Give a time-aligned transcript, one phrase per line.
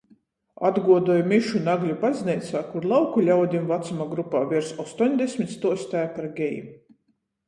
[0.67, 6.73] Atguodoju mišu Nagļu bazneicā, kur lauku ļaudim vacuma grupā viers ostoņdesmit stuosteja par gejim.